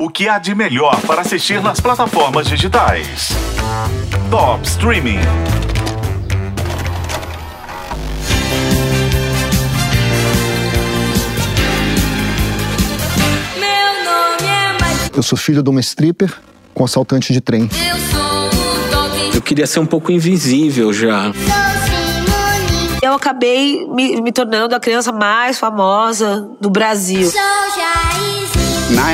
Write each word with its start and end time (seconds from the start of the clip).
O 0.00 0.08
que 0.08 0.28
há 0.28 0.38
de 0.38 0.54
melhor 0.54 1.00
para 1.00 1.22
assistir 1.22 1.60
nas 1.60 1.80
plataformas 1.80 2.46
digitais? 2.46 3.30
Top 4.30 4.64
Streaming. 4.64 5.18
Meu 13.58 14.04
nome 14.04 14.46
é. 14.46 15.18
Eu 15.18 15.22
sou 15.24 15.36
filho 15.36 15.64
de 15.64 15.68
uma 15.68 15.80
stripper 15.80 16.32
com 16.72 16.84
assaltante 16.84 17.32
de 17.32 17.40
trem. 17.40 17.62
Eu 17.62 17.96
sou 17.98 19.32
o. 19.32 19.34
Eu 19.34 19.42
queria 19.42 19.66
ser 19.66 19.80
um 19.80 19.86
pouco 19.86 20.12
invisível 20.12 20.92
já. 20.92 21.32
Eu 23.02 23.14
acabei 23.14 23.84
me, 23.88 24.20
me 24.20 24.30
tornando 24.30 24.76
a 24.76 24.80
criança 24.80 25.10
mais 25.10 25.58
famosa 25.58 26.48
do 26.60 26.70
Brasil. 26.70 27.28
Sou 27.28 27.40
Jairzinho. 27.40 27.97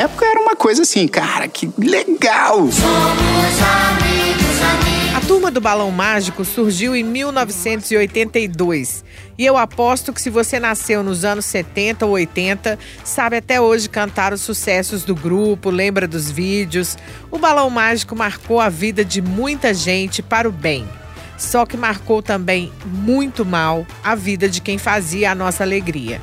Época 0.00 0.24
era 0.24 0.40
uma 0.40 0.56
coisa 0.56 0.80
assim, 0.80 1.06
cara, 1.06 1.46
que 1.46 1.70
legal! 1.76 2.56
Somos 2.56 2.72
amigos, 2.72 4.62
amigos. 4.62 5.14
A 5.14 5.20
turma 5.28 5.50
do 5.50 5.60
Balão 5.60 5.90
Mágico 5.90 6.42
surgiu 6.42 6.96
em 6.96 7.04
1982. 7.04 9.04
E 9.36 9.44
eu 9.44 9.58
aposto 9.58 10.10
que 10.10 10.22
se 10.22 10.30
você 10.30 10.58
nasceu 10.58 11.02
nos 11.02 11.22
anos 11.22 11.44
70 11.44 12.06
ou 12.06 12.12
80, 12.12 12.78
sabe 13.04 13.36
até 13.36 13.60
hoje 13.60 13.90
cantar 13.90 14.32
os 14.32 14.40
sucessos 14.40 15.04
do 15.04 15.14
grupo, 15.14 15.68
lembra 15.68 16.08
dos 16.08 16.30
vídeos. 16.30 16.96
O 17.30 17.36
Balão 17.36 17.68
Mágico 17.68 18.16
marcou 18.16 18.58
a 18.58 18.70
vida 18.70 19.04
de 19.04 19.20
muita 19.20 19.74
gente 19.74 20.22
para 20.22 20.48
o 20.48 20.52
bem. 20.52 20.88
Só 21.36 21.66
que 21.66 21.76
marcou 21.76 22.22
também 22.22 22.72
muito 22.86 23.44
mal 23.44 23.86
a 24.02 24.14
vida 24.14 24.48
de 24.48 24.62
quem 24.62 24.78
fazia 24.78 25.30
a 25.30 25.34
nossa 25.34 25.62
alegria. 25.62 26.22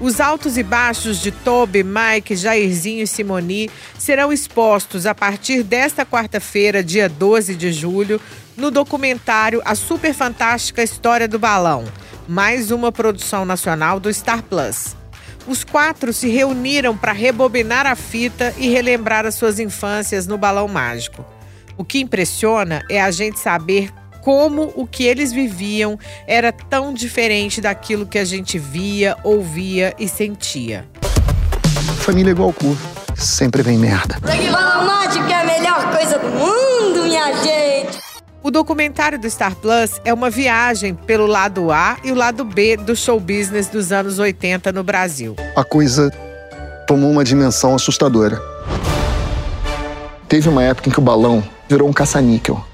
Os 0.00 0.20
altos 0.20 0.58
e 0.58 0.62
baixos 0.62 1.18
de 1.20 1.30
Toby, 1.30 1.84
Mike, 1.84 2.34
Jairzinho 2.34 3.02
e 3.02 3.06
Simoni 3.06 3.70
serão 3.96 4.32
expostos 4.32 5.06
a 5.06 5.14
partir 5.14 5.62
desta 5.62 6.04
quarta-feira, 6.04 6.82
dia 6.82 7.08
12 7.08 7.54
de 7.54 7.72
julho, 7.72 8.20
no 8.56 8.70
documentário 8.70 9.62
A 9.64 9.74
Super 9.74 10.12
Fantástica 10.12 10.82
História 10.82 11.28
do 11.28 11.38
Balão, 11.38 11.84
mais 12.28 12.70
uma 12.70 12.90
produção 12.90 13.44
nacional 13.44 14.00
do 14.00 14.12
Star 14.12 14.42
Plus. 14.42 14.96
Os 15.46 15.62
quatro 15.62 16.12
se 16.12 16.28
reuniram 16.28 16.96
para 16.96 17.12
rebobinar 17.12 17.86
a 17.86 17.94
fita 17.94 18.52
e 18.58 18.68
relembrar 18.68 19.24
as 19.26 19.36
suas 19.36 19.58
infâncias 19.58 20.26
no 20.26 20.36
Balão 20.36 20.66
Mágico. 20.66 21.24
O 21.76 21.84
que 21.84 22.00
impressiona 22.00 22.84
é 22.90 23.00
a 23.00 23.10
gente 23.10 23.38
saber 23.38 23.90
como 24.24 24.72
o 24.74 24.86
que 24.86 25.04
eles 25.04 25.32
viviam 25.32 25.98
era 26.26 26.50
tão 26.50 26.94
diferente 26.94 27.60
daquilo 27.60 28.06
que 28.06 28.18
a 28.18 28.24
gente 28.24 28.58
via, 28.58 29.18
ouvia 29.22 29.94
e 29.98 30.08
sentia. 30.08 30.86
Família 31.98 32.30
igual 32.30 32.50
cu. 32.50 32.74
Sempre 33.14 33.62
vem 33.62 33.76
merda. 33.76 34.18
Balão 34.20 34.86
mágico 34.86 35.26
é 35.26 35.34
a 35.34 35.44
melhor 35.44 35.94
coisa 35.94 36.18
do 36.18 36.28
mundo, 36.28 37.04
minha 37.04 37.34
gente. 37.42 37.98
O 38.42 38.50
documentário 38.50 39.18
do 39.18 39.28
Star 39.28 39.54
Plus 39.56 40.00
é 40.06 40.12
uma 40.12 40.30
viagem 40.30 40.94
pelo 40.94 41.26
lado 41.26 41.70
A 41.70 41.98
e 42.02 42.10
o 42.10 42.14
lado 42.14 42.46
B 42.46 42.78
do 42.78 42.96
show 42.96 43.20
business 43.20 43.68
dos 43.68 43.92
anos 43.92 44.18
80 44.18 44.72
no 44.72 44.82
Brasil. 44.82 45.36
A 45.54 45.62
coisa 45.62 46.10
tomou 46.86 47.10
uma 47.10 47.24
dimensão 47.24 47.74
assustadora. 47.74 48.40
Teve 50.26 50.48
uma 50.48 50.62
época 50.62 50.88
em 50.88 50.92
que 50.92 50.98
o 50.98 51.02
balão 51.02 51.44
virou 51.68 51.86
um 51.88 51.92
caça-níquel. 51.92 52.64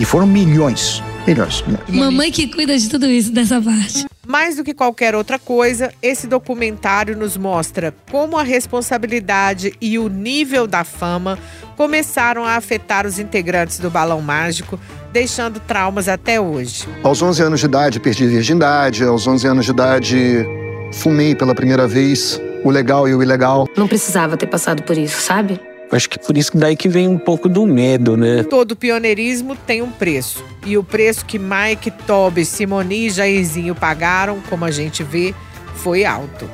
E 0.00 0.04
foram 0.06 0.26
milhões, 0.26 1.02
milhões. 1.26 1.62
Mamãe 1.86 2.32
que 2.32 2.48
cuida 2.48 2.76
de 2.78 2.88
tudo 2.88 3.04
isso, 3.04 3.30
dessa 3.30 3.60
parte. 3.60 4.06
Mais 4.26 4.56
do 4.56 4.64
que 4.64 4.72
qualquer 4.72 5.14
outra 5.14 5.38
coisa, 5.38 5.92
esse 6.00 6.26
documentário 6.26 7.14
nos 7.14 7.36
mostra 7.36 7.94
como 8.10 8.38
a 8.38 8.42
responsabilidade 8.42 9.74
e 9.78 9.98
o 9.98 10.08
nível 10.08 10.66
da 10.66 10.84
fama 10.84 11.38
começaram 11.76 12.46
a 12.46 12.56
afetar 12.56 13.06
os 13.06 13.18
integrantes 13.18 13.78
do 13.78 13.90
Balão 13.90 14.22
Mágico, 14.22 14.80
deixando 15.12 15.60
traumas 15.60 16.08
até 16.08 16.40
hoje. 16.40 16.88
Aos 17.02 17.20
11 17.20 17.42
anos 17.42 17.60
de 17.60 17.66
idade, 17.66 18.00
perdi 18.00 18.24
a 18.24 18.28
virgindade. 18.28 19.04
Aos 19.04 19.26
11 19.26 19.46
anos 19.48 19.64
de 19.66 19.70
idade, 19.70 20.46
fumei 20.94 21.34
pela 21.34 21.54
primeira 21.54 21.86
vez 21.86 22.40
o 22.64 22.70
legal 22.70 23.06
e 23.06 23.14
o 23.14 23.22
ilegal. 23.22 23.66
Não 23.76 23.86
precisava 23.86 24.34
ter 24.38 24.46
passado 24.46 24.82
por 24.82 24.96
isso, 24.96 25.20
sabe? 25.20 25.60
Acho 25.92 26.08
que 26.08 26.18
por 26.18 26.38
isso 26.38 26.52
que 26.52 26.58
daí 26.58 26.76
que 26.76 26.88
vem 26.88 27.08
um 27.08 27.18
pouco 27.18 27.48
do 27.48 27.66
medo, 27.66 28.16
né? 28.16 28.44
Todo 28.44 28.76
pioneirismo 28.76 29.56
tem 29.56 29.82
um 29.82 29.90
preço. 29.90 30.44
E 30.64 30.78
o 30.78 30.84
preço 30.84 31.24
que 31.24 31.38
Mike, 31.38 31.90
Toby, 32.06 32.44
Simoni 32.44 33.06
e 33.06 33.10
Jairzinho 33.10 33.74
pagaram, 33.74 34.40
como 34.48 34.64
a 34.64 34.70
gente 34.70 35.02
vê, 35.02 35.34
foi 35.74 36.04
alto. 36.04 36.48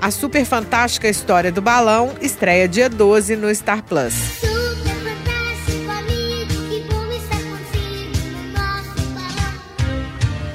A 0.00 0.12
super 0.12 0.44
fantástica 0.44 1.08
história 1.08 1.50
do 1.50 1.60
balão 1.60 2.14
estreia 2.20 2.68
dia 2.68 2.88
12 2.88 3.34
no 3.34 3.52
Star 3.52 3.82
Plus. 3.82 4.14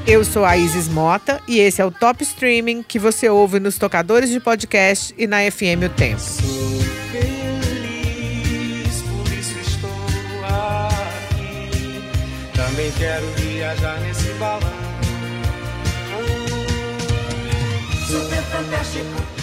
Eu 0.06 0.24
sou 0.24 0.46
a 0.46 0.58
Isis 0.58 0.88
Mota 0.88 1.42
e 1.48 1.60
esse 1.60 1.82
é 1.82 1.86
o 1.86 1.92
Top 1.92 2.22
Streaming 2.24 2.84
que 2.84 3.00
você 3.00 3.30
ouve 3.30 3.60
nos 3.60 3.78
tocadores 3.78 4.30
de 4.30 4.40
podcast 4.40 5.14
e 5.18 5.26
na 5.28 5.40
FM 5.50 5.84
O 5.86 5.90
Tempo. 5.90 6.93
Também 12.74 12.92
quero 12.94 13.28
viajar 13.34 14.00
nesse 14.00 14.34
balão. 14.40 14.60
Super 18.08 18.42
fantástico 18.46 19.43